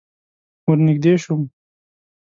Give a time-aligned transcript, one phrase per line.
[0.65, 1.41] ور نږدې شوم.